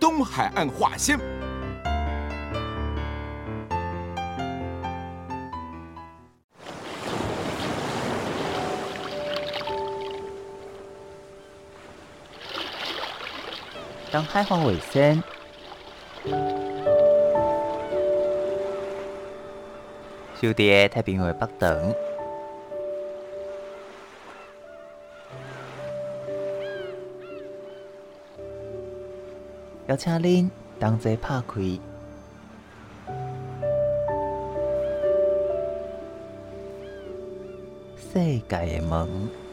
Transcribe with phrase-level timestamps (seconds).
[0.00, 1.18] 东海岸话先，
[14.10, 15.22] 东海话为先，
[20.40, 21.94] 小弟太平洋北等。
[29.88, 31.62] 邀请您同齐拍开
[37.96, 39.47] 世界的门。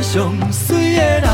[0.00, 1.28] 世界上水的人。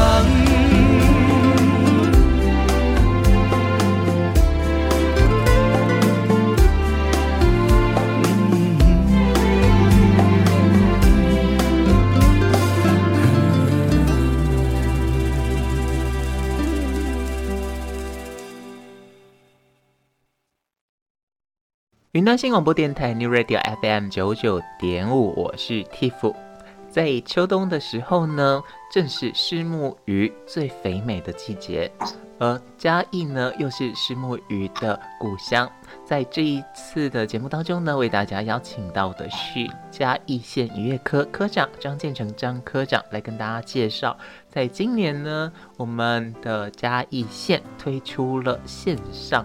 [22.12, 26.53] 云端新广播电台 New Radio FM 九九点五，我是 Tiff。
[26.94, 31.90] 在秋冬的时候呢，正是虱目鱼最肥美的季节，
[32.38, 35.68] 而嘉义呢又是虱目鱼的故乡。
[36.04, 44.16] 在这一次的节目当中呢，为大家邀请到的是嘉义县渔业科科长张建成张科长来跟大家介绍，
[44.48, 49.44] 在今年呢，我们的嘉义县推出了线上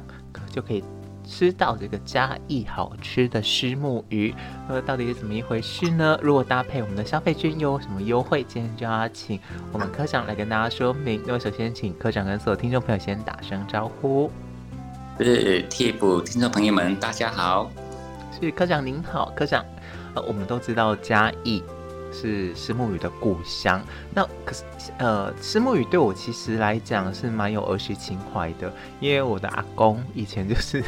[0.51, 0.83] 就可以。
[1.29, 4.33] 吃到这个嘉义好吃的虱目鱼，
[4.67, 6.17] 呃，到底是怎么一回事呢？
[6.23, 8.43] 如果搭配我们的消费券又有什么优惠？
[8.47, 9.39] 今天就要请
[9.71, 11.21] 我们科长来跟大家说明。
[11.27, 14.31] 那么首先请科长跟所有听众朋友先打声招呼。
[15.19, 17.69] 是 Tiff 听众朋友们，大家好。
[18.41, 19.63] 是科长您好，科长。
[20.15, 21.61] 呃，我们都知道嘉义
[22.11, 23.81] 是虱目鱼的故乡，
[24.13, 24.63] 那可是
[24.97, 30.83] 呃，虱目鱼对我其实来讲是蛮有儿时情怀的，因为我的阿公以前就是。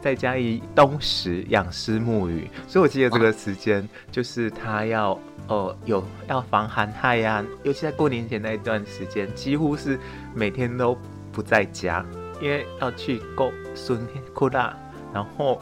[0.00, 5.18] 在家里东石养虱目鱼，所以我记得这个时间就是他要
[5.48, 9.98] 呃有要防寒害呀、啊，尤其在过年前那一段时间，几乎是
[10.36, 10.96] 每天都
[11.32, 12.06] 不在家，
[12.40, 14.00] 因为要去过孙
[14.32, 14.72] 库大，
[15.12, 15.60] 然后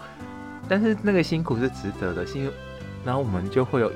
[0.68, 2.52] 但是那个辛苦是值得的，是因为
[3.06, 3.90] 然后我们就会有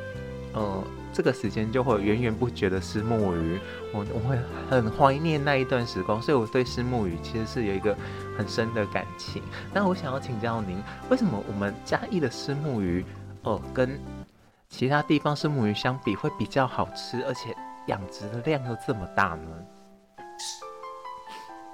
[0.55, 0.85] 呃。
[1.12, 3.58] 这个时间就会源源不绝的虱目鱼，
[3.93, 4.38] 我我会
[4.70, 7.97] 很怀念那一段时光，所以我对虱目鱼其实是有一个
[8.38, 9.43] 很深的感情。
[9.75, 10.81] 那我想要请教您，
[11.11, 13.05] 为什么我们嘉义的虱目鱼，
[13.43, 13.99] 呃，跟
[14.69, 17.52] 其他地方虱目鱼相比会比较好吃，而且
[17.88, 19.49] 养殖的量又这么大呢？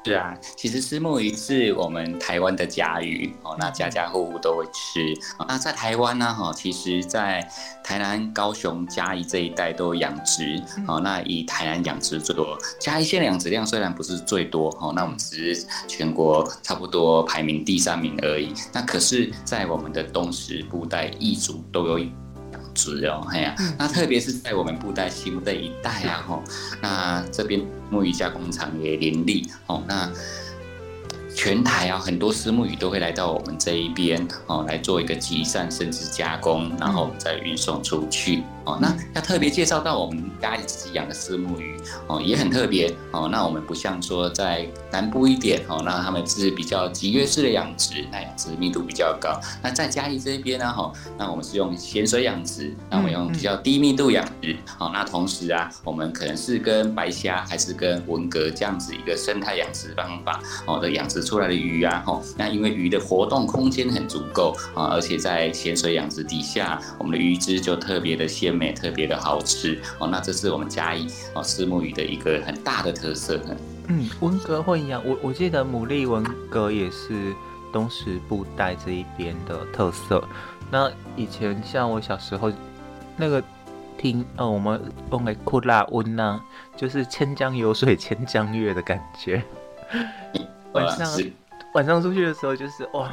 [0.07, 5.13] 是啊，其实虱目鱼是我们台湾的家鱼哦，那家家户户都会吃。
[5.49, 7.45] 那在台湾呢，哈，其实，在
[7.83, 11.01] 台南、高雄、嘉义这一带都有养殖哦。
[11.01, 18.55] 那以台南养殖最多，嘉义县养殖量虽然不是最多哦，那我们只是全国差不多排名第三名而已。
[18.73, 22.07] 那可是，在我们的东石、布袋、义竹都有。
[22.77, 26.43] 是哦，哎呀，那特别是在我们布袋西部这一带啊，吼，
[26.83, 30.11] 那这边木鱼加工厂也林立，哦，那。
[31.35, 38.79] 全台啊，很多私木鱼都会来到我们这一边哦，来做一个集散甚至加工，然后再运送出去哦。
[38.81, 43.29] 那要特别介绍到我们家里自己养的虱目鱼哦，也很特别哦。
[43.31, 49.39] 那我们不像说在南部一点哦，那他们是比较集约式的养殖，那养殖密度比较高。
[49.63, 54.57] 那在嘉义这边呢，哈，那我们是用咸水养殖，那我们用比较低密度养殖。
[54.65, 61.27] 好，那同时啊，我们可能是跟白虾还是跟文蛤这样子一个生态养殖方法哦的养殖。
[61.27, 70.09] 出来的鱼啊，吼，那因为鱼的活动空间很足够啊，而且在咸水养殖底下，我们的鱼汁就特别的鲜美，特别的好吃哦。
[70.09, 73.39] 那这是我们嘉义哦虱目鱼的一个很大的特色。
[73.89, 77.33] 嗯，文革会一样，我我记得牡蛎文革也是
[77.73, 80.25] 东石布袋这一边的特色。
[80.71, 82.51] 那以前像我小时候
[83.17, 83.41] 那个
[83.97, 84.81] 听，呃，我们
[85.13, 86.41] 用来哭辣温呐，
[86.77, 89.43] 就是千江有水千江月的感觉。
[90.73, 91.09] 晚上
[91.75, 93.11] 晚上出去的时候，就是哇，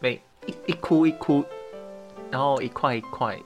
[0.00, 1.44] 每一一哭一哭，
[2.30, 3.38] 然后一块一块，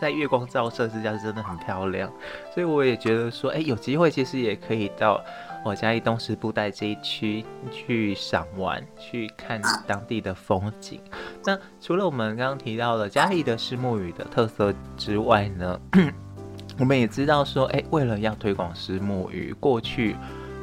[0.00, 2.10] 在月光照射之下，真的很漂亮。
[2.54, 5.22] 所以我也觉得说，哎、有机会其实也可以到
[5.64, 11.00] 我嘉义东石布袋这一区去赏玩，去看当地的风景。
[11.44, 15.80] 那除了我们刚刚提到的嘉义的石目鱼的特色之外呢，
[16.78, 20.16] 我们也知道说，哎、为了要推广石目鱼，过去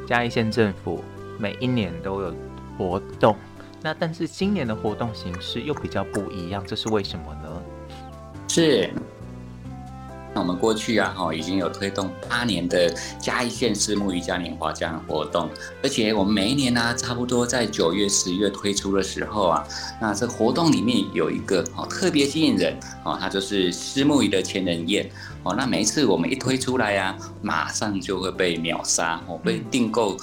[0.08, 1.03] 嘉义县政府。
[1.39, 2.34] 每一年都有
[2.79, 3.36] 活动，
[3.84, 7.62] 那但是今年的活动形式又比较不一样，这是为什么呢？
[8.48, 8.89] 是，
[10.39, 15.50] 我们过去啊，哈，已经有推动八年的嘉义县虱目鱼嘉年华这样的活动，
[15.84, 19.67] 而且我们每一年呢、差不多在九月、十月推出的时候啊，
[20.01, 25.10] 那这活动里面有一个哦特别吸引人哦，它就是虱目鱼的千人宴
[25.44, 30.17] 哦，那每一次我们一推出来呀、啊，马上就会被秒杀哦，被订购。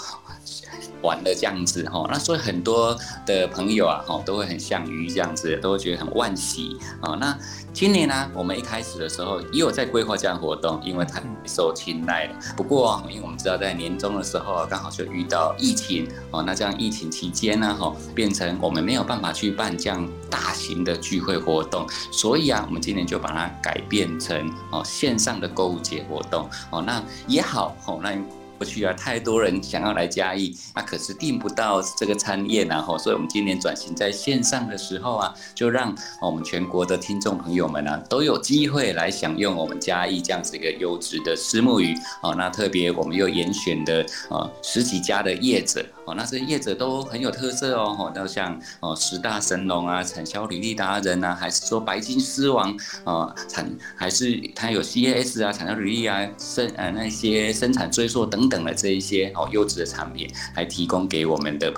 [1.04, 2.04] 玩了这样子哈。
[2.11, 7.14] 那所以很多的朋友啊哈都会很像鱼这样子，都会觉得很惋惜啊。
[7.20, 7.38] 那
[7.73, 12.34] 今年呢，我们一开始的时候也有在规划这样活动，因为它受青睐了。
[12.56, 28.16] 不过，因为我们知道在年终的时候刚好就遇到疫情哦，那这样疫情期间呢哈，变成我们没有办法去办这样大型的聚会活动，所以啊，我们今年就把它改变成哦线上的购物节活动哦，那也好哦，那。
[28.64, 45.85] 去啊，太多人想要来嘉义，那、可是订不到这个餐宴啊，吼，所以我们今年转型在线上的时候啊，就让我们全国的听众朋友们啊，都有机会来享用我们嘉义这样子一个优质的石木鱼，哦，那特别我们又严选的呃十几家的业者。
[46.06, 61.73] 哦，那这些业者都很有特色哦，吼，都像哦十大神农啊，产销履历达人啊，还是说白金狮王啊，产还是它有 CAS 啊，产销履历啊，生呃那些生产追溯等等的这一些哦优质的产品，还提供给我们的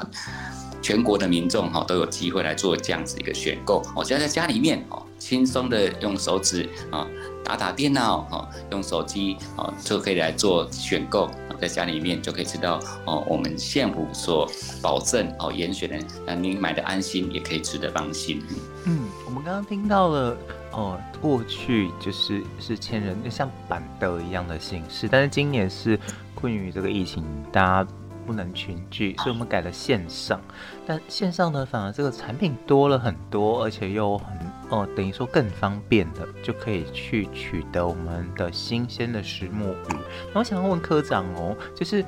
[0.82, 3.82] 全国的民众哈，都有机会来做这样子一个选购。
[3.94, 7.06] 我就在家里面哦，轻松的用手指啊
[7.44, 11.30] 打打电脑哈，用手机啊就可以来做选购。
[11.56, 14.48] 在家里面就可以吃到哦，我们县府所
[14.82, 18.42] 保证哦严选的，那您买的安心，也可以吃得放心。
[18.84, 20.36] 嗯，我们刚刚听到了
[20.72, 25.98] 哦，过去就是是千人就像板凳一样的形式，但是今年是
[26.34, 27.90] 困于这个疫情，大家。
[28.26, 30.40] 不能群聚，所以我们改了线上。
[30.86, 34.26] 但线上呢，反而这个产品多了很多，而且又很
[34.70, 39.96] 哦，等于说更方便的，就可以去取得我们的新鲜的石墨鱼。
[40.34, 42.04] 那我想要问科长哦，就是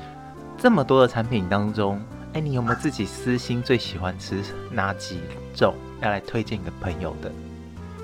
[0.58, 5.20] 这么多的产品当中，哎，你有没有自己私心最喜欢吃哪几
[5.54, 7.32] 种，要来推荐给朋友的？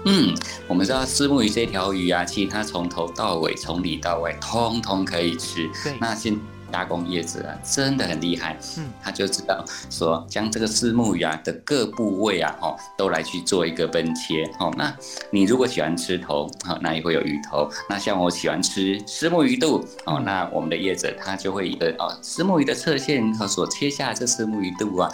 [0.07, 0.35] 嗯，
[0.69, 5.67] 我们知道虱目鱼这条鱼啊，其实它从头到尾，从里到外，通通可以吃。
[5.83, 6.39] 对，那现
[6.75, 14.93] 加工业者啊，真的很厉害，嗯，他就知道说，将这个石目鱼啊的各部位啊，哦，都来去做一个分切，哦，那
[15.31, 25.09] 你如果喜欢吃头，好，那也会有鱼头，那像我喜欢吃石目鱼肚，哦，那我们的业者他就会一个哦，石目鱼的侧线和所切下的这虱目鱼肚啊。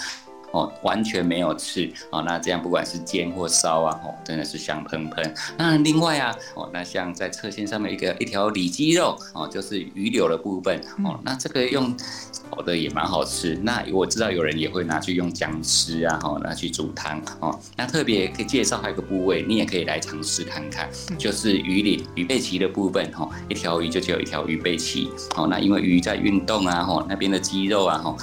[0.52, 5.35] 哦，完全没有刺哦，那这样不管是煎或烧啊，哦，真的是香喷喷。
[5.57, 13.59] 那另外啊，哦，那像在侧线上面一个一条里脊肉哦，就是鱼柳的部分哦，那这个用炒的也蛮好吃。
[13.62, 17.59] 那我知道有人也会拿去用姜丝啊，哦，拿去煮汤哦。
[17.76, 25.47] 那特别可以介绍还有一个部位，你也可以来尝试看看，就是鱼鳞鱼背鳍的部分哦，一条鱼就只有一条鱼背鳍哦。
[25.47, 28.16] 那因为鱼在运动啊，哦，那边的肌肉啊，哦。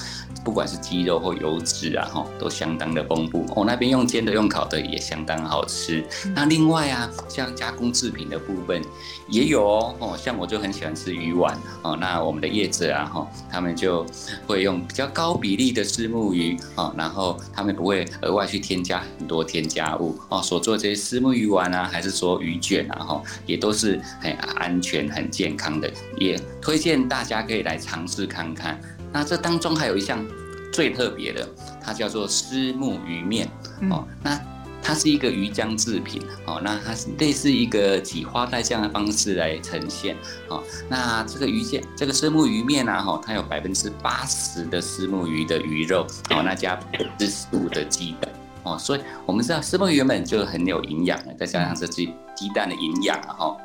[0.44, 3.46] 不管是鸡肉或油脂啊，哈，都相当的丰富。
[3.56, 6.04] 我、哦、那边用煎的、用烤的也相当好吃。
[6.26, 8.82] 嗯、那另外啊，像加工制品的部分
[9.30, 11.98] 也有哦，哦，像我就很喜欢吃鱼丸哦。
[12.00, 14.06] 那我们的业者啊，哈，他们就
[14.46, 28.80] 会用比较高比例的虱目鱼哦，然后他们不会额外去添加很多添加物哦，所做的这些虱目鱼丸啊，还是说鱼卷啊，哈，也都是很安全、很健康的，也推荐大家可以来尝试看看。
[29.12, 30.24] 那这当中还有一项
[30.72, 31.48] 最特别的，
[31.82, 33.50] 它叫做虱目鱼面
[33.90, 34.06] 哦。
[34.24, 34.40] 那
[34.84, 36.62] 它是一个鱼浆制品哦。
[36.64, 40.16] 那它是类似一个挤花带这样的方式来呈现
[40.50, 40.64] 哦。
[40.88, 48.32] 那这个鱼线，这个虱目鱼面啊，哈，它有百分之八十的虱目鱼的鱼肉哦，那加百分之十五的鸡蛋
[48.64, 48.78] 哦。
[48.78, 53.58] 所以我们知道虱目鱼原本就很有营养的，再加上这鸡鸡蛋的营养啊，哈。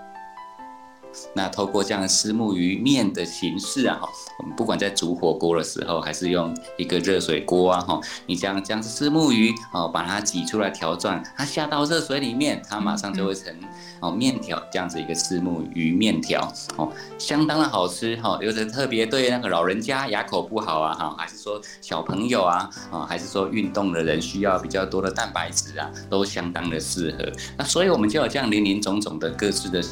[1.35, 13.55] 那透过这样的虱目鱼面的形式啊，哈，我们不管在煮火锅的时候，还是用一个热水锅啊，哈，你将将虱目鱼哦，把它挤出来条状，它下到热水里面，它马上就会成
[14.01, 27.31] 哦面条这样子一个虱目鱼面条哦，相当的好吃哈，有的特别对那个老人家牙口不好啊，哈，还是说小朋友啊，啊，还是说运动的人需要比较多的蛋白质啊，都相当的适合。
[27.57, 29.83] 那所以我们就有这样林林总总的各自的。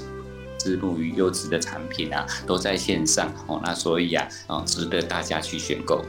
[0.61, 6.05] 虱目鱼优质的产品啊，都在线上哦，那所以啊，哦，值得大家去选购。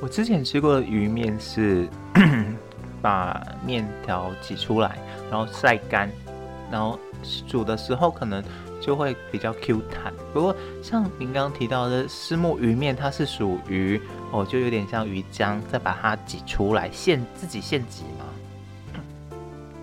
[0.00, 1.88] 我之前吃过的鱼面是
[3.00, 4.98] 把面条挤出来，
[5.30, 6.10] 然后晒干，
[6.70, 6.98] 然后
[7.46, 8.42] 煮的时候可能
[8.80, 10.12] 就会比较 Q 弹。
[10.32, 14.00] 不过像您刚刚提到的虱目鱼面，它是属于
[14.32, 18.24] 哦，就有点像鱼浆，再把它挤出来现自己现挤嘛。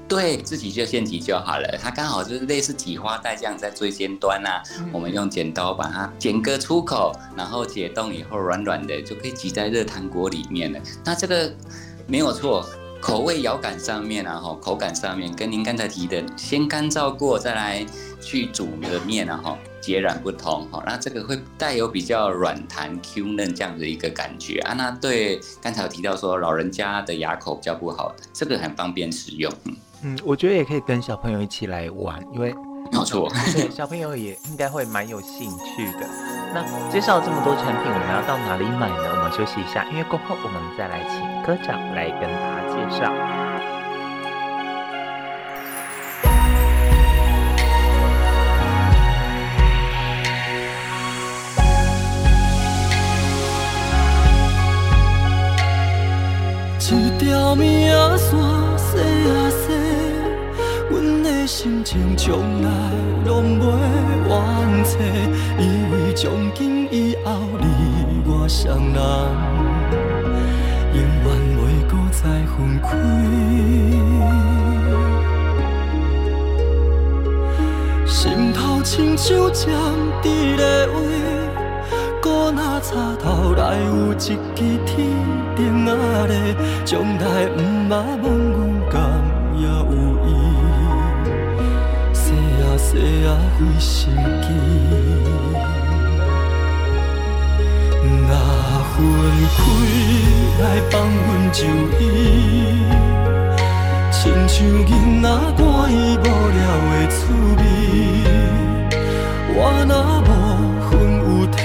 [0.09, 10.79] 对自己就现挤就好了，它刚好就是类似挤花带这样，在最尖端啊，嗯、我们用剪刀把它剪个出口，然后解冻以后软软的就可以挤在热汤锅里面了。
[11.05, 11.53] 那这个
[12.07, 12.65] 没有错，
[12.99, 17.85] 口味、咬感上面啊，哈，口感上面跟您刚才提的，先干燥过再来
[18.19, 24.73] 去煮的面啊，哈，截然不同，哈，那这个会带有比较软弹 Q 嫩这样的一个感觉啊。
[24.73, 29.53] 那对刚才有提到说老人家的牙口比较不好，这个很方便使用。
[29.65, 32.53] 嗯嗯，我觉得也可以跟小朋友一起来玩，因为
[32.91, 36.07] 没错，对小朋友也应该会蛮有兴趣的。
[36.53, 39.11] 那介绍这么多产品，我们要到哪里买呢？
[39.11, 43.13] 我们休息一下，因为过后我们再来请科长来跟大家介绍。
[56.91, 59.48] 一条命线洗啊洗，阮
[61.39, 62.69] 的心情从来
[63.25, 63.63] 拢袂
[64.27, 64.97] 怨怼，
[65.57, 67.65] 以为从今以后你
[68.27, 68.99] 我双人，
[70.93, 72.87] 永远袂搁再分开。
[78.05, 79.71] 心头亲像针
[80.21, 80.25] 伫
[80.57, 80.93] 咧划。
[82.21, 84.37] 古那插头来有一支
[84.85, 85.07] 天
[85.55, 85.89] 灯仔
[86.27, 86.35] 咧，
[86.83, 87.57] 将来毋
[87.89, 88.59] 捌问阮
[88.91, 88.99] 敢
[89.55, 89.71] 也有
[90.27, 90.27] 意，
[92.89, 94.47] 啊洗啊费心机。
[98.27, 98.31] 若
[98.93, 98.97] 分
[99.55, 99.57] 开
[100.59, 101.17] 来放阮
[101.51, 101.59] 就
[101.99, 102.01] 医，
[104.11, 104.55] 亲像
[104.85, 104.89] 囡
[105.21, 105.59] 仔赶
[105.91, 107.17] 伊无聊的趣
[107.57, 107.61] 味，
[109.55, 109.91] 我若
[110.25, 110.29] 无
[110.89, 111.57] 分有体。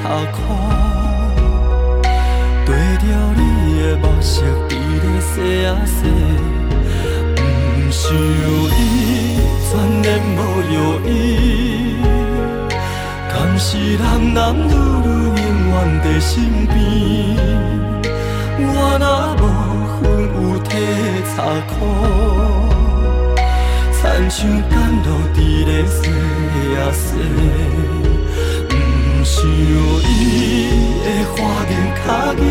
[0.00, 0.36] 擦苦，
[2.64, 3.04] 对着
[3.36, 3.40] 你
[3.80, 4.32] 的目色，
[4.68, 4.70] 伫
[5.02, 5.32] 咧洗
[5.66, 5.98] 啊洗，
[6.54, 6.57] 不
[8.00, 8.14] 想伊，
[9.66, 9.70] 全
[10.04, 10.38] 然无
[10.72, 11.10] 药医。
[13.28, 13.66] 敢是
[13.98, 16.30] 男男女女永远在身
[16.68, 16.76] 边，
[18.60, 18.66] 我
[19.00, 19.04] 若
[19.42, 19.44] 无
[19.90, 19.98] 魂
[20.32, 20.70] 有体
[21.34, 21.34] 擦
[21.66, 21.74] 苦，
[23.92, 24.38] 亲像
[24.70, 25.98] 甘露伫咧洗
[26.76, 27.04] 啊洗。
[29.24, 30.08] 想伊
[31.02, 31.36] 的花
[31.68, 32.42] 言巧语，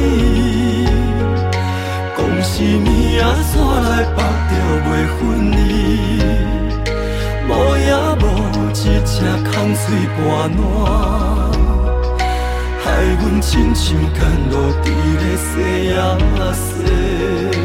[2.38, 4.54] 讲是命线来绑着
[4.86, 5.20] 袂分
[5.52, 5.58] 离，
[7.48, 7.90] 无影
[8.22, 8.24] 无
[8.70, 9.16] 一只
[9.50, 9.82] 空嘴
[10.14, 10.62] 跋烂，
[12.84, 12.86] 害
[13.20, 14.22] 阮亲像干
[14.52, 14.86] 露伫
[15.18, 15.50] 咧西
[15.94, 15.98] 啊
[16.54, 17.57] 西。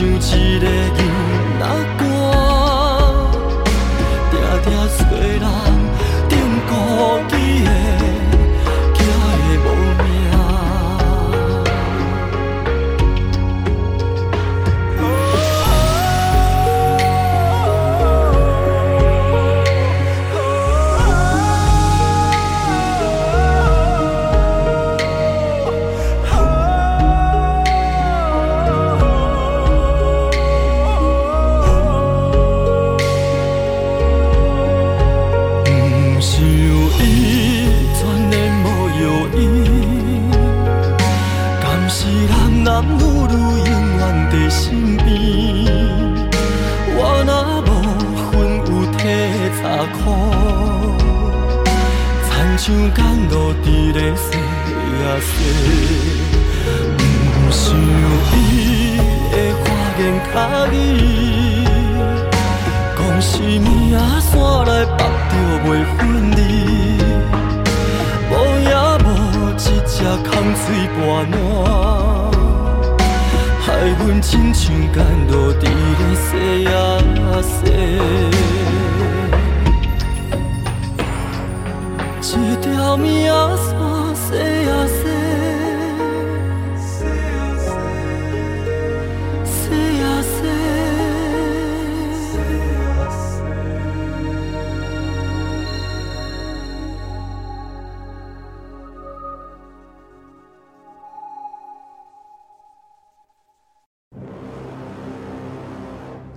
[0.00, 2.09] 像一个囡仔。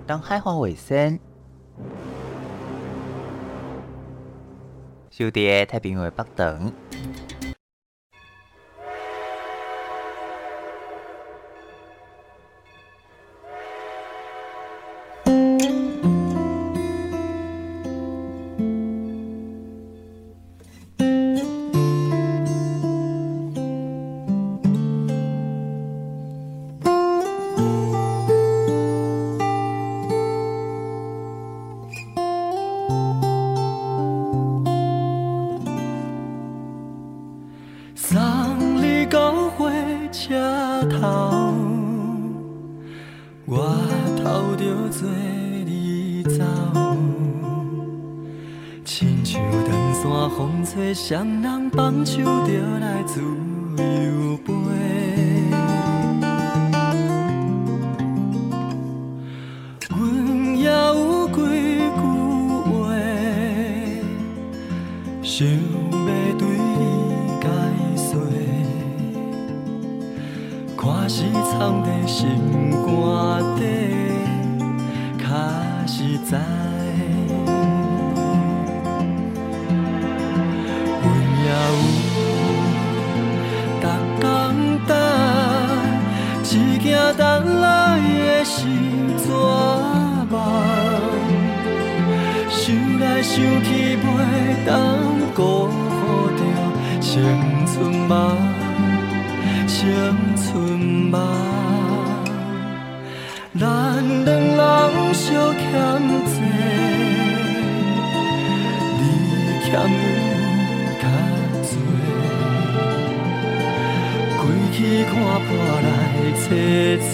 [0.06, 1.18] 当海花卫生，
[5.10, 6.74] 小弟太平为北等。
[100.04, 100.52] 青春
[101.12, 101.16] 梦。
[103.58, 103.64] 咱
[104.26, 105.24] 两人相
[105.56, 105.64] 欠
[106.28, 106.36] 债，
[109.00, 109.02] 你
[109.64, 109.80] 欠阮
[111.00, 111.04] 较
[111.70, 111.72] 多，
[114.40, 114.42] 归
[114.74, 115.12] 去看
[115.46, 115.48] 破
[115.86, 115.88] 来
[116.36, 116.44] 切
[117.00, 117.12] 切，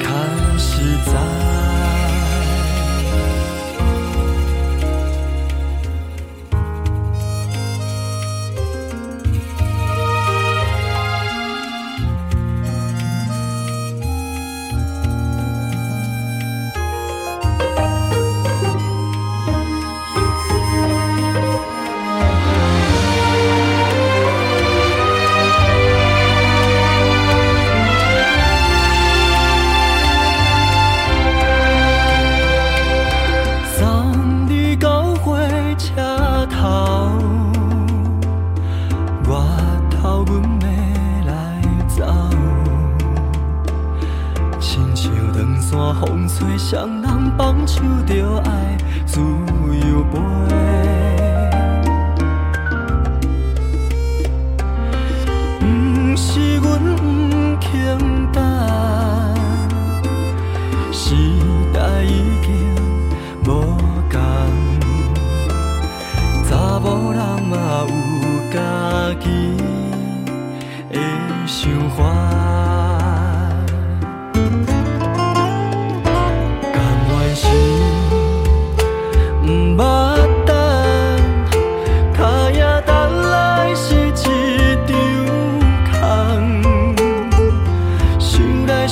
[0.00, 0.06] 较
[0.56, 0.70] 实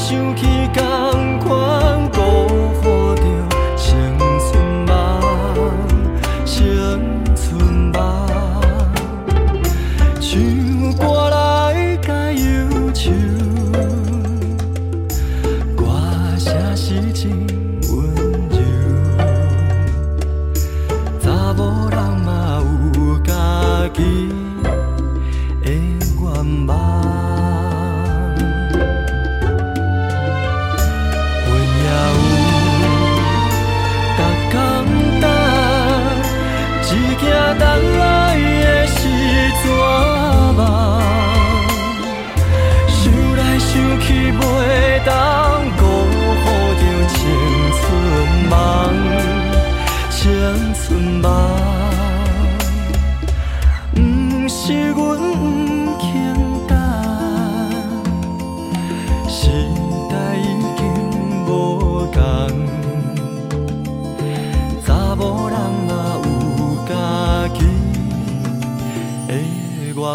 [0.08, 0.46] 想起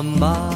[0.01, 0.50] 在。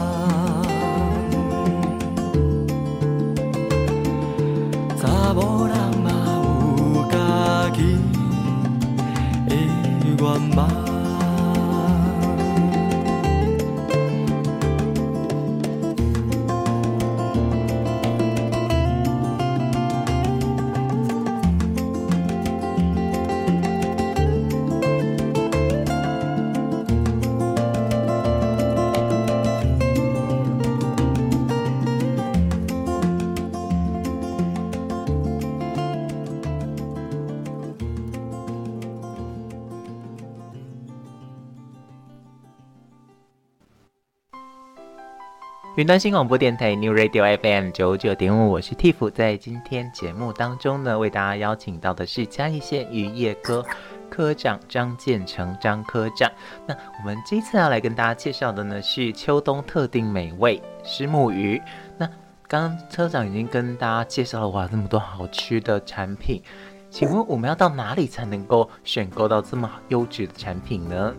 [45.75, 53.61] 云端新广播电台 New Radio FM 九九点五，我是 Tiff，在今天节目当中呢，为大家邀请到的是嘉义县渔业科
[54.09, 56.31] 科长张建成张科长。
[56.65, 61.61] 那我们这次要来跟大家介绍的呢，是秋冬特定美味虱目鱼。
[61.97, 62.07] 那
[62.47, 66.41] 刚刚车长已经跟大家介绍了哇这么多好吃的产品，
[66.89, 71.13] 请问我们要到哪里才能够选购到这么优质的产品呢？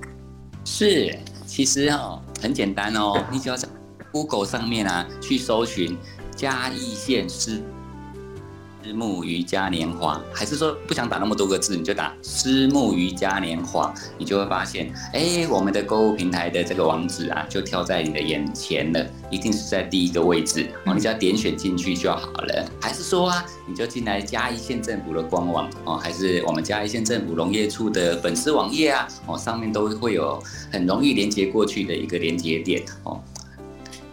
[0.64, 1.14] 是，
[1.44, 3.68] 其实哦很简单哦，你只要在
[4.16, 5.94] Google 上面啊去搜寻
[6.34, 7.62] 嘉义县狮
[8.82, 22.70] 虱目鱼嘉年华，还是说不想打那么多个字，你就打虱目鱼嘉年华，你就会发现，哎，我们的购物平台的这个网址啊，就跳在你的眼前了，一定是在第一个位置哦，你只要点选进去就好了。
[22.80, 30.40] 还是说啊，你就进来嘉义县政府的官网哦，还是我们嘉义县政府农业处的粉丝网页啊，哦，上面都会有
[30.72, 33.20] 很容易连接过去的一个连接点哦，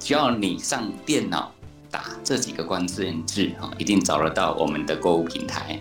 [0.03, 1.49] 只要你上电脑。
[1.89, 5.79] 打这几个关键字哈，一定找得到我们的购物平台。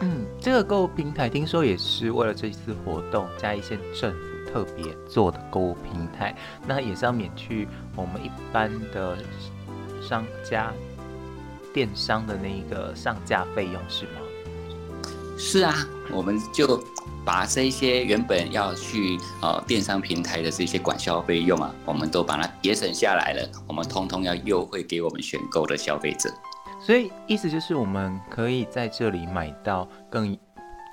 [0.00, 4.18] 嗯，这个购物平台听说也是为了这次活动，嘉义县政府
[4.50, 6.34] 特别做的购物平台。
[6.66, 9.18] 那也是要免去我们一般的
[10.00, 10.72] 商家
[11.74, 14.12] 电商的那个上架费用，是吗？
[15.40, 15.74] 是啊，
[16.12, 16.78] 我们就。
[17.22, 23.48] 把这些原本要去呃电商平台的这些管销费用啊，我们都把它节省下来了。
[23.68, 26.32] 我们通通要优惠给我们选购的消费者。
[26.80, 30.36] 所以意思就是我们可以在这里买到更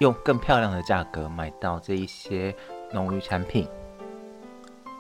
[0.02, 2.54] 用更漂亮的价格买到这一些
[2.92, 3.66] 农渔产品。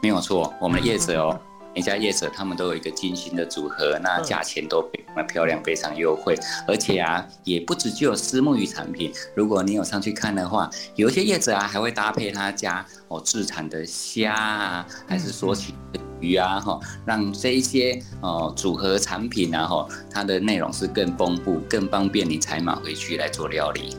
[0.02, 1.40] 没有错，我们的业者哦。
[1.78, 6.36] 每家业者他们都有一个精心的组合，那价钱都非常漂亮，非常优惠，
[6.68, 9.14] 而且啊，也不止具有虱目鱼产品。
[9.36, 23.96] 如果你有上去看的话，有一些业者啊，还会搭配他家哦自产的虾啊，还是说起的鱼啊，哈，让这一些哦组合产品啊，哈，它的内容是更丰富、更方便你采买回去来做料理。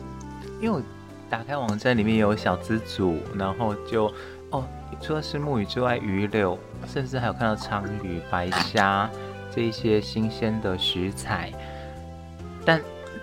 [0.60, 0.82] 因为我
[1.30, 4.12] 打开网站里面有小资组，然后就
[4.50, 4.64] 哦。
[5.00, 9.10] 除了虱目鱼之外，鱼柳，甚至还有看到鲳鱼、白虾
[9.54, 11.52] 这一些新鲜的食材。
[12.64, 12.80] 但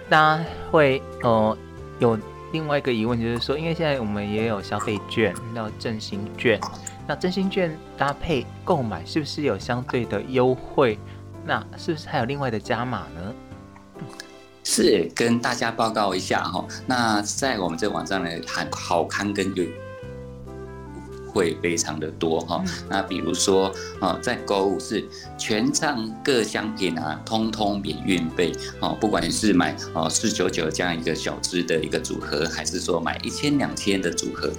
[0.09, 1.57] 大家会呃
[1.99, 2.17] 有
[2.51, 6.59] 另外一个疑问，就是说，因为现在我们也有消费券，那振兴券，
[7.07, 10.97] 那振兴券搭配购买是不是有相对的优惠？
[11.45, 13.33] 那是不是还有另外的加码呢？
[14.63, 16.65] 是跟大家报告一下哈。
[16.87, 19.63] 那在我们这网站的好好康跟有。
[21.35, 23.69] 会非常的多哈，那比如说
[23.99, 25.03] 啊，在购物是
[25.37, 28.97] 全场各商品啊，通通免运费哦。
[29.01, 34.49] 不管你是买哦四九九这样一个小支的一个组合，还是说买一千两千的组合，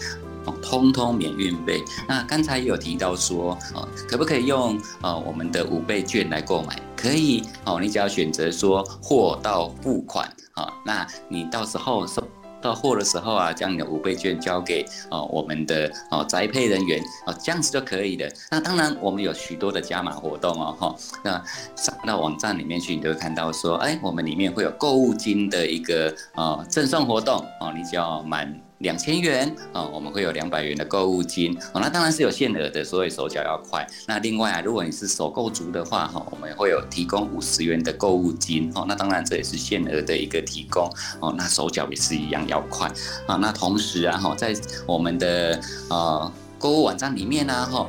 [0.45, 1.83] 哦，通通免运费。
[2.07, 6.79] 那刚才有提到说，哦，可不可以用呃我们的五倍券来购买？
[6.95, 12.23] 可以哦，你只要选择说货到付款啊，那你到时候收。
[12.67, 18.29] 到货的时候啊，将你的五倍券交给哦我们的哦宅配人员啊，这样子就可以的。
[18.51, 20.95] 那当然，我们有许多的加码活动哦哈。
[21.23, 21.41] 那
[21.77, 28.66] 上到网站里面去，你就会看到说，哎，我们里面会有购物金的一个呃赠送活动哦，你只要满。
[28.79, 33.87] 两千元啊，我们会有两百元的购物金哦，那当然是有限额的，所以手脚要快。
[34.07, 42.87] 那另外啊，如果你是首购族的话哈，我们会有提供五十元的购物金哦，那当然这也是限额的一个提供哦，那手脚也是一样要快
[43.27, 43.37] 啊。
[43.37, 44.55] 那同时啊哈，在
[44.87, 47.89] 我们的呃购物网站里面呢哈，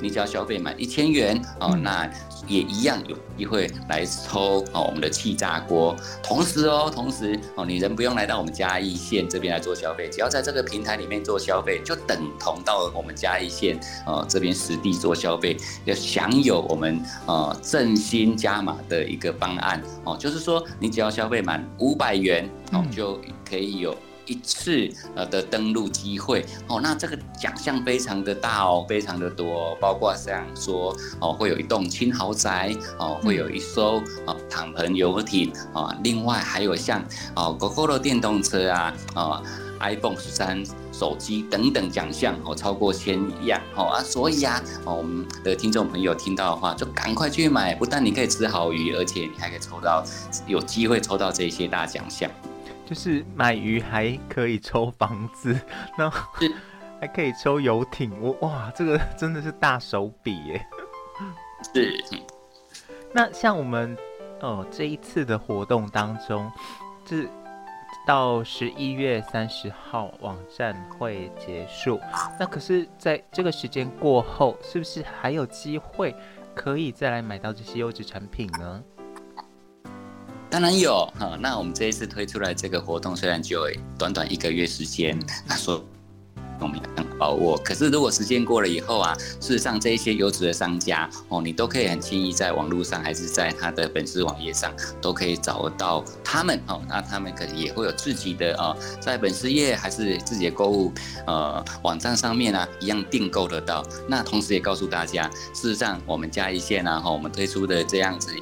[0.00, 2.08] 你只要消费满一千元哦，那。
[2.46, 5.96] 也一样有机会来抽哦，我们的气炸锅。
[6.22, 23.96] 同时哦，同时哦，你人不用来到我们嘉义县这边来做消费，只要在这个平台里面做消费，就等同到我们嘉义县哦这边实地做消费，要享有我们呃振兴加码的一个方案哦，就是说你只要消费满五百元哦，就可以有。
[24.26, 37.02] 一次呃的登录机会哦，那这个奖项非常的大哦，非常的多，包括像说哦，会有一栋轻豪宅哦，会有一艘哦敞篷游艇啊，另外还有像
[37.34, 39.42] 哦 Gogoro 电动车啊啊
[39.78, 50.02] iPhone 十三手机等等奖项哦，超过千样哦啊，所以啊，我们的听众朋友听到的话就赶快去买，不但你可以吃好鱼，而且你还可以抽到
[50.46, 52.30] 有机会抽到这些大奖项。
[52.86, 55.58] 就是买鱼还可以抽房子，
[55.98, 56.18] 然后
[57.00, 60.66] 还可以抽游艇，我哇，这个真的是大手笔耶！
[61.74, 61.92] 是。
[63.12, 63.96] 那像我们
[64.40, 66.50] 哦这一次的活动当中，
[67.06, 67.28] 是
[68.06, 72.00] 到十一月三十号网站会结束。
[72.38, 76.14] 那可是在这个时间过后，是不是还有机会
[76.54, 78.82] 可以再来买到这些优质产品呢？
[80.48, 85.84] 当然有哈，那我们这一次推出来这个活动，虽然只有短短一个月时间，那说
[86.60, 87.58] 我们要把握。
[87.58, 96.80] 可是如果时间过了以后啊，事实上这一些优质的商家哦，你都可以很轻易在网络上，还是在他的粉丝网页上，都可以找到他们哦。
[96.88, 100.90] 那他们可能也会有自己的哦，在粉丝页还是自己的购物
[101.26, 103.84] 呃网站上面啊，一样订购得到。
[104.08, 108.32] 那同时也告诉大家，事实上我们嘉义县啊，哈，我们推出的这样子。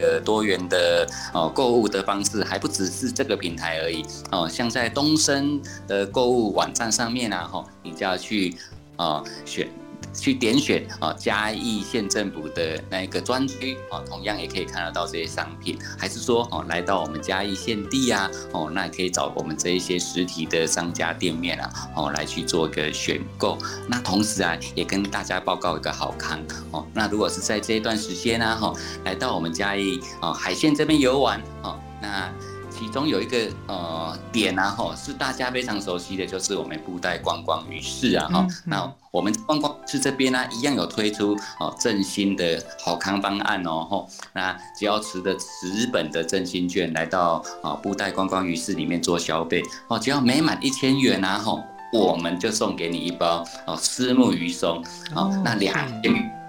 [0.00, 8.56] 呃，多元的哦购物的方式还不只是这个平台而已哦，像在东升的购物网站上面啊，哈，你就要去
[8.96, 9.68] 哦选。
[10.14, 15.78] 去点选啊，嘉义县政府的那一个专区啊，同样也可以看得到这些商品。
[15.98, 23.56] 还是说哦，来到我们嘉义县地啊，哦，那也可以找我们这一些实体的商家店面啊，哦，来去做一个选购。
[23.86, 26.86] 那同时啊，也跟大家报告一个好康哦。
[26.92, 28.72] 那如果是在这一段时间呢，哈，
[29.04, 32.32] 来到我们嘉义啊海线这边游玩哦，那。
[32.80, 38.56] 其中有一个呃点啊，哈，是大家非常熟悉的，就是我们布袋观光鱼市啊，哈、嗯。
[38.64, 44.06] 那我们观光市这边呢，一样有推出哦振兴的好康方案哦，哈。
[44.32, 51.62] 那只要持的十本的振兴券来到啊布袋观光鱼市里面做消费哦，只要每满一千元啊，哈，
[51.92, 54.82] 我们就送给你一包哦虱目鱼松，
[55.14, 56.39] 哦，那两千。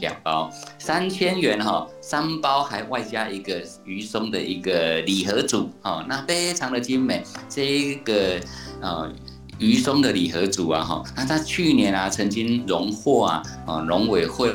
[0.00, 7.22] 两包三千元哈，三包还外加一个鱼松的一个礼盒组哈，那非常的精美。
[7.48, 8.40] 这个
[8.80, 9.10] 呃
[9.58, 14.52] 鱼松的礼盒组啊哈，那他去年啊曾经荣获啊啊农委会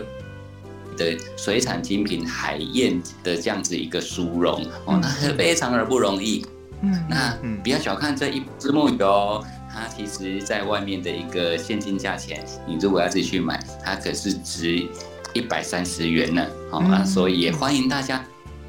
[0.97, 6.45] 的水产精品海燕的这样子一个殊荣哦，那非常的不容易。
[6.83, 14.87] 嗯，那不要小看这一只木鱼哦，它其实在外面的一个现金价钱，你如果要自己去买，它可是值。
[15.33, 18.23] 一百三十元呢，好啊，所以也欢迎大家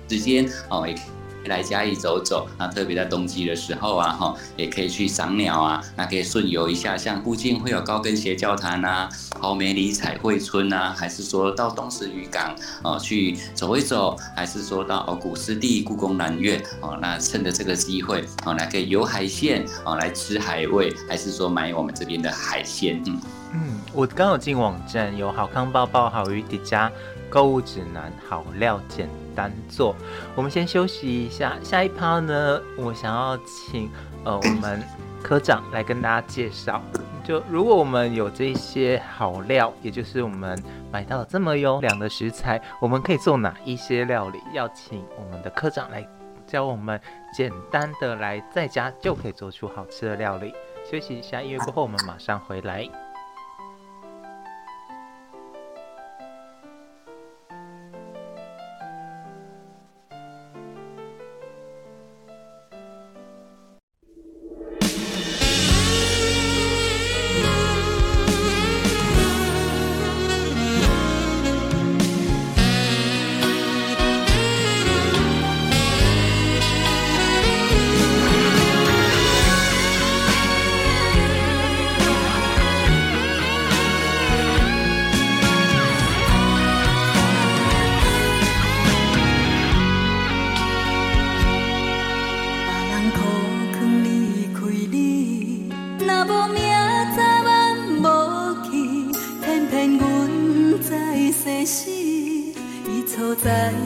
[0.08, 9.08] 直接哦，也可以来嘉义走走啊，特别在冬季的时候啊，哈，也可以去赏鸟啊，那可以顺游一下，像附近会有高跟鞋教堂啊，
[9.40, 23.20] 豪美里彩绘村啊，还是说到东石渔港哦去走一走，还是说到哦古湿地故宫南苑哦，那趁着这个机会哦，来可以游海鲜哦，来吃海味，还是说买我们这边的海鲜，嗯。
[23.54, 26.90] 嗯，我刚好进网站，有好康包包、好鱼叠加
[27.28, 29.94] 购物指南、好料简单做。
[30.34, 33.90] 我们先休息一下，下一趴呢，我想要请
[34.24, 34.82] 呃我们
[35.22, 36.80] 科长来跟大家介绍。
[37.22, 40.60] 就如果我们有这些好料，也就是我们
[40.90, 44.40] 买到了这么优良的食材，我们可以做哪一些料理？
[44.52, 46.04] 要请我们的科长来
[46.46, 47.00] 教我们
[47.32, 50.52] 简单的来在家就可以做出好吃的料理。
[50.90, 52.88] 休息一下，音乐过后我们马上回来。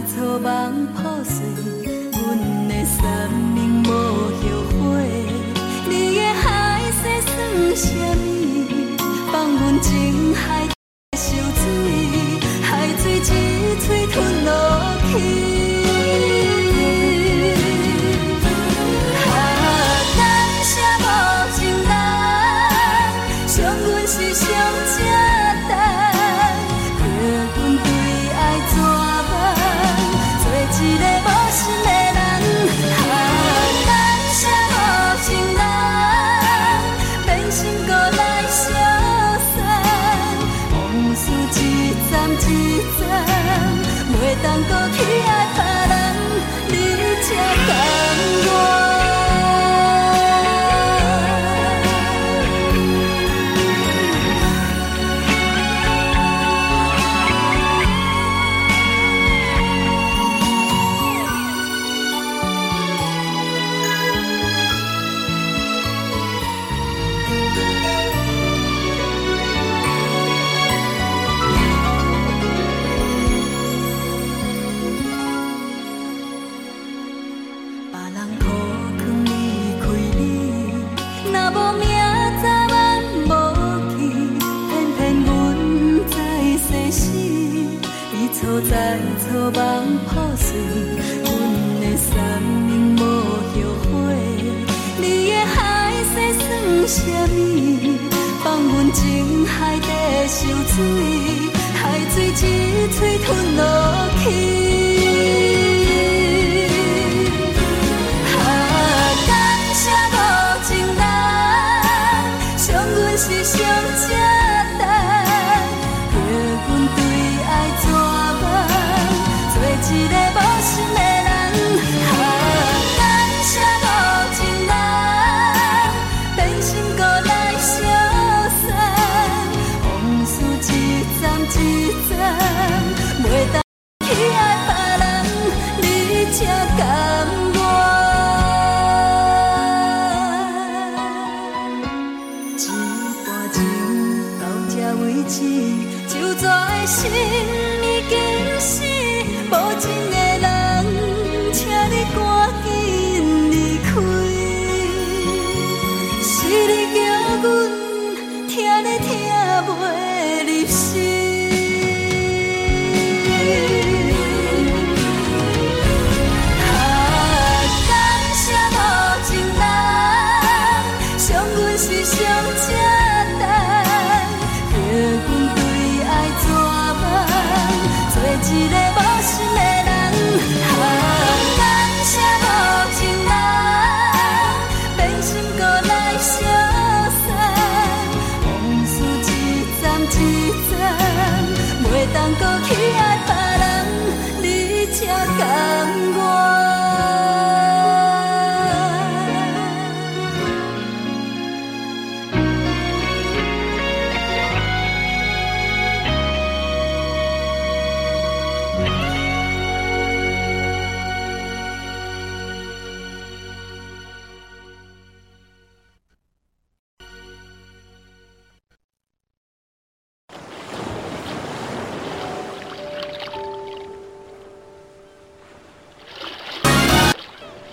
[0.05, 1.45] 错梦破碎，
[2.13, 4.75] 阮的三命无后悔。
[5.89, 7.85] 你的海誓算什
[8.17, 8.97] 么？
[9.33, 10.76] 放阮情海。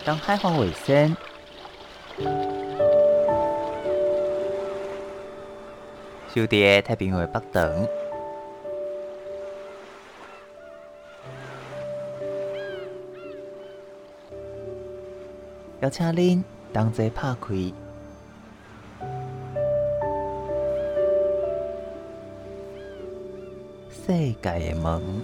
[0.06, 1.16] 当海荒为先，
[6.28, 7.88] 小弟太平洋北长，
[15.80, 16.44] 邀请您
[16.74, 17.56] 同齐拍开
[23.90, 25.24] 世界的门。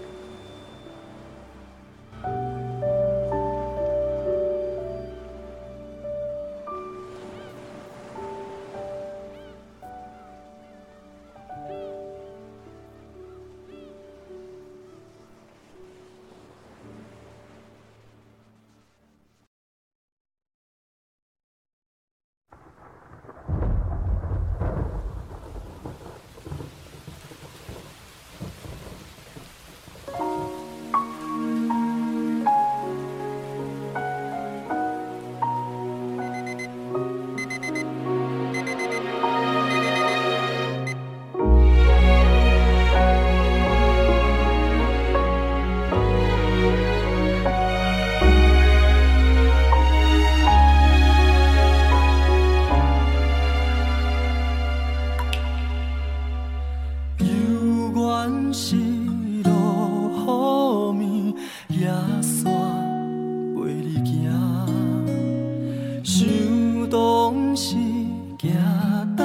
[68.41, 69.23] 行斗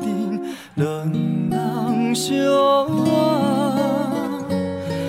[0.00, 0.40] 阵，
[0.76, 2.36] 两人相
[3.04, 4.48] 望，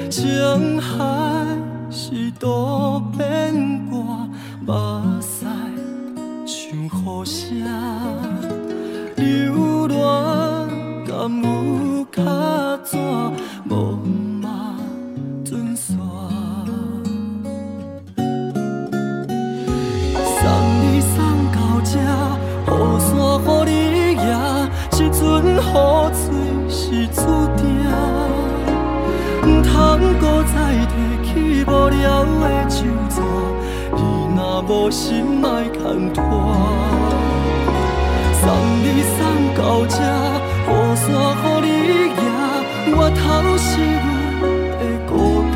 [0.09, 1.55] 情海
[1.91, 3.26] 是多悲。
[34.89, 36.23] 心莫牵拖，
[38.41, 38.45] 送
[38.81, 38.85] 你
[39.15, 39.19] 送
[39.55, 39.95] 到这，
[40.67, 41.05] 雨伞
[41.61, 42.19] 予你拿，
[42.95, 43.21] 我头
[43.57, 43.67] 是
[44.39, 44.41] 阮
[44.79, 45.11] 的孤
[45.51, 45.55] 单，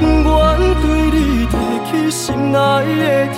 [0.00, 0.38] 不愿
[0.82, 1.52] 对你提
[1.90, 2.16] 起心
[2.52, 2.56] 内
[3.00, 3.37] 的。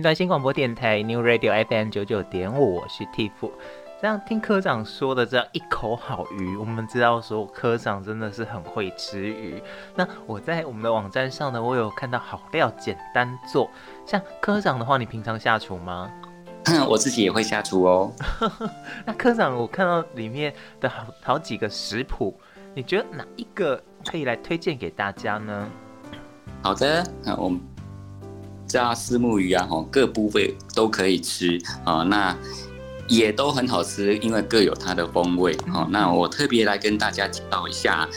[0.00, 3.50] 云端新广播电台 New Radio FM 九九点五，我是 Tiff。
[4.00, 9.62] 这样听科长说的这样一口好鱼，我们知道说科长真的是很会吃鱼。
[9.94, 13.70] 那我在我们的网站上呢，我有看到好料简单做。
[14.06, 16.10] 像科长的话，你平常下厨吗？
[16.88, 18.10] 我自己也会下厨哦。
[19.04, 22.34] 那科长，我看到里面的好好几个食谱，
[22.74, 23.78] 你觉得哪一个
[24.10, 25.68] 可以来推荐给大家呢？
[26.62, 27.60] 好的，那我们。
[28.70, 32.36] 炸虱目鱼啊，吼，各部位都可以吃啊，那
[33.08, 35.56] 也都很好吃，因为各有它的风味。
[35.68, 38.08] 好，那我特别来跟大家介绍一下，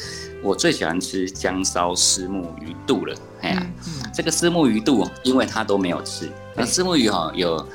[0.44, 3.16] 我最喜欢吃姜烧虱目鱼肚了。
[3.42, 3.66] 哎呀，
[4.14, 7.68] 这个虱目鱼肚，因为它都没有刺，那虱目鱼哈有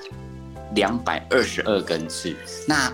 [0.77, 2.33] 两百二十二根刺，
[2.69, 2.93] 那。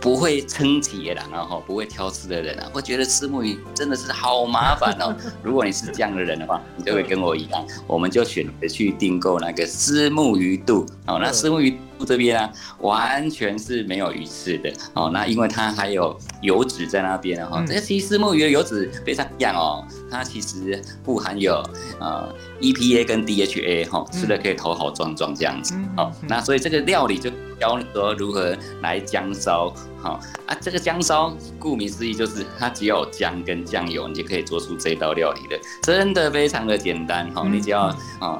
[0.00, 5.14] 不会撑起的，然后不会挑刺的人啊，会觉得吃木鱼真的是好麻烦哦。
[5.42, 10.86] 如果你是这样的人的话，你就会跟我一样，我们就选择去订购那个丝木鱼肚。
[11.06, 14.72] 哦，那丝木鱼肚这边呢，完全是没有鱼刺的。
[14.94, 17.64] 哦，那因为它还有油脂在那边哈。
[17.66, 21.62] 这个其实丝木鱼的油脂非常一样哦，它其实不含有
[22.00, 25.74] 呃 EPA 跟 DHA 哈，吃了可以头好壮壮这样子。
[25.96, 27.30] 哦，那所以这个料理就。
[27.58, 37.48] 教你说如何来姜烧，好啊，这个姜烧顾名思义就是它只要有姜跟酱油，你就可以做出这道料理了，真的非常的简单哈。
[37.50, 37.84] 你只要
[38.20, 38.38] 啊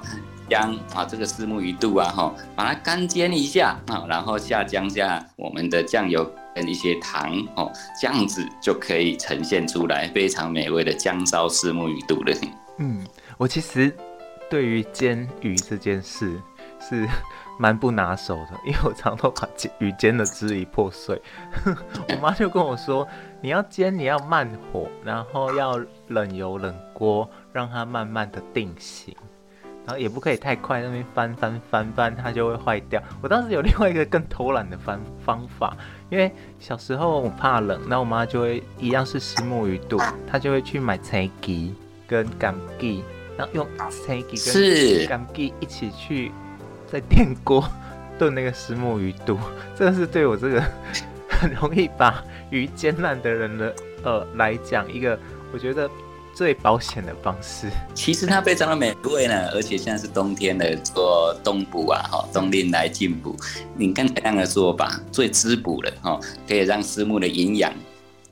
[0.50, 12.34] 姜啊这个四目鱼肚啊哈，把它干煎一下啊，然后下姜下我们的酱油跟一些糖哦，这样子就可以呈现出来非常美味的姜烧虱目鱼肚了。
[12.78, 13.06] 嗯，
[13.38, 13.94] 我其实
[14.50, 16.40] 对于煎鱼这件事
[16.80, 17.06] 是。
[17.58, 19.48] 蛮不拿手的，因为我常常都把
[19.78, 21.18] 鱼煎的支离破碎。
[22.10, 23.08] 我妈就跟我说，
[23.40, 29.16] 你要煎，你要慢火，然后要冷油冷锅，让它慢慢的定型，
[29.86, 33.02] 然后也不可以太快，那边翻翻翻翻，它就会坏掉。
[33.22, 35.76] 我当时有另外一个更偷懒的方方法，
[36.10, 41.74] 因为小时候我怕冷，那我妈就会一样是虱目鱼肚，她就会去买柴鸡
[42.06, 43.02] 跟甘鸡，
[43.38, 43.66] 然后用
[44.06, 46.32] 柴鸡跟甘鸡一起去。
[46.88, 47.68] 在电锅
[48.16, 49.36] 炖那个虱目鱼肚，
[49.74, 50.62] 这是对我这个
[51.28, 53.74] 很容易把鱼煎烂的人的
[54.04, 55.18] 呃来讲，一个
[55.52, 55.90] 我觉得
[56.36, 57.66] 最保险的方式。
[57.94, 63.34] 其实它非常的美味呢，而且现在是冬天的做冬补啊，哈，冬令来进补。
[63.74, 67.72] 你刚才那样的做法最滋补了哈，可以让虱目的营养。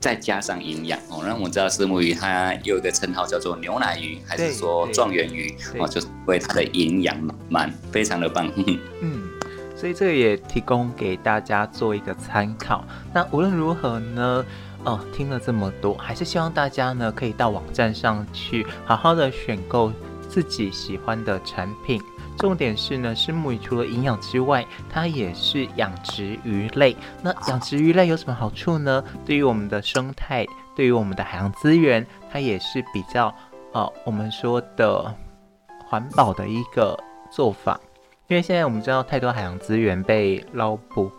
[0.00, 8.52] 再加上营养哦，让我们知道虱目鱼它有一个称号叫做牛奶鱼，还是说状元鱼哦，就是为它的营养满满，非常的棒。
[9.00, 9.22] 嗯，
[9.74, 12.84] 所以这个也提供给大家做一个参考。
[13.14, 14.44] 那无论如何呢，
[14.84, 19.90] 哦，听了这么多，还是希望大家呢可以到网站上去好好的选购
[20.28, 22.00] 自己喜欢的产品。
[22.36, 26.96] 重点是呢，是木鱼除了营养之外，它也是养殖鱼类。
[27.22, 29.02] 那养殖鱼类有什么好处呢？
[29.24, 33.32] 对于我们的生态，对于我们的海洋资源，它也是比较
[33.72, 35.14] 呃，我们说的
[35.86, 36.98] 环保的一个
[37.30, 37.80] 做法。
[38.26, 41.12] 因为现在我们知道太多海洋资源被捞捕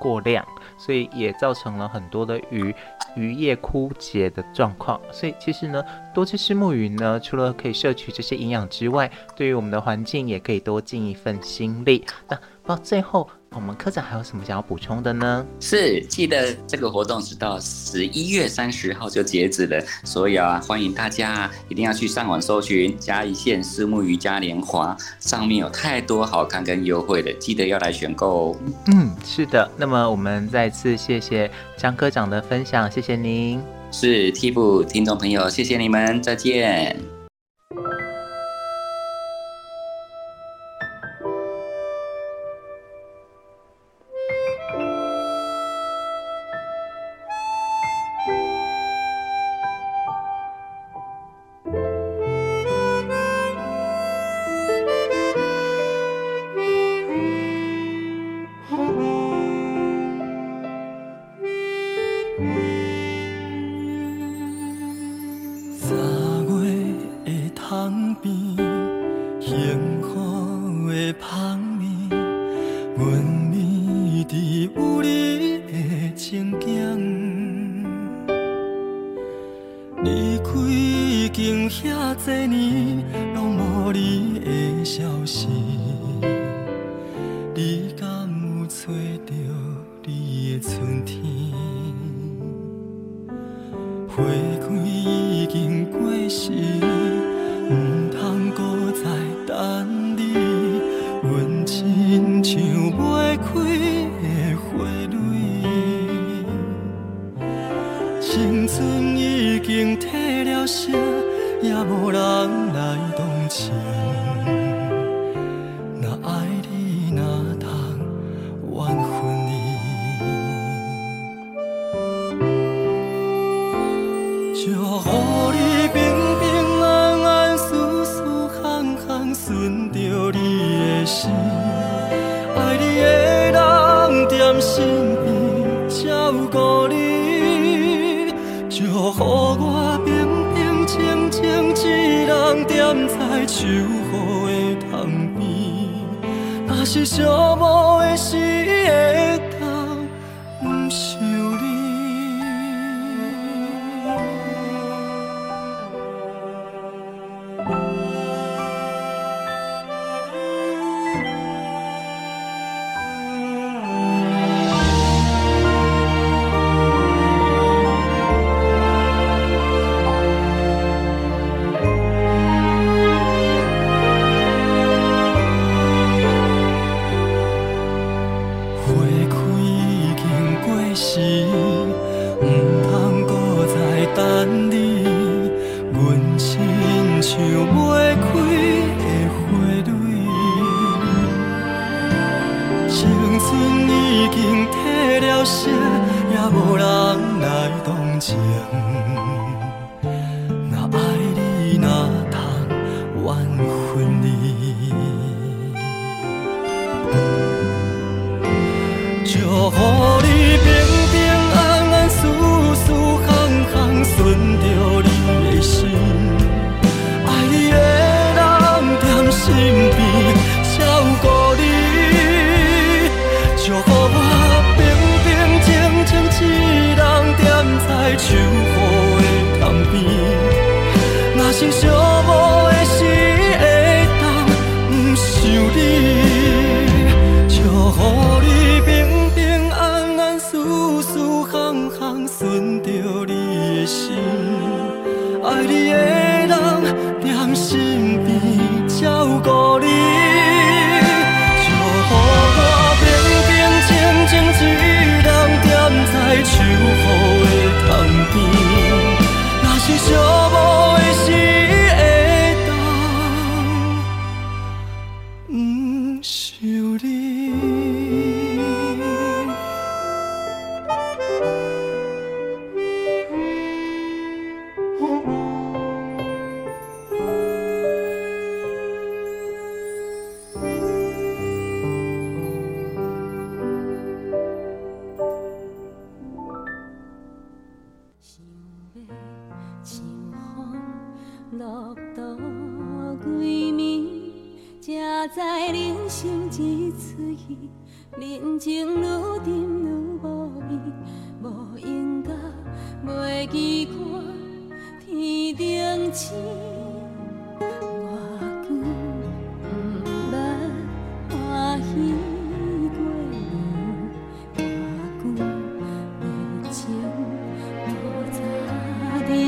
[0.00, 0.44] 过量，
[0.76, 2.74] 所以也造成了很多的鱼
[3.14, 5.00] 渔业枯竭的状况。
[5.12, 12.04] 所以其实呢，多吃虱目鱼呢，除了可以摄取这些营养之外，对于我们的环境也可以多尽一份心力。
[12.28, 13.28] 那到最后。
[13.52, 15.44] 我们科长还有什么想要补充的呢？
[15.58, 28.56] 是，记得这个活动直到十一月三十号就截止了，所以啊，欢迎大家一定要去上网搜寻嘉义县虱目鱼嘉年华，上面有太多好看跟优惠的，记得要来选购哦。
[28.86, 29.68] 嗯，是的。
[29.76, 33.60] 那么我们再次谢谢张科长的分享，谢谢您。
[33.90, 37.19] 是 Tip 听众朋友，谢谢你们，再见。
[108.40, 110.90] 青春已经褪了色，
[111.60, 113.70] 也无人来同情。